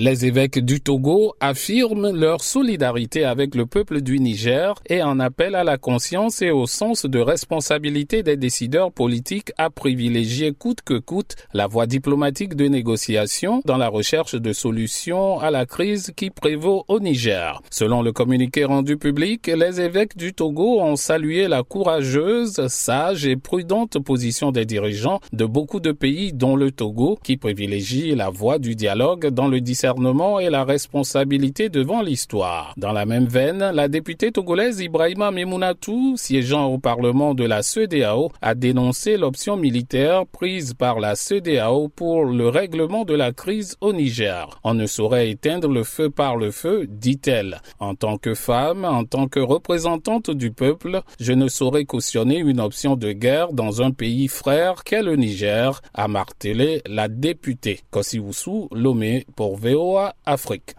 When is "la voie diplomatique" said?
11.52-12.54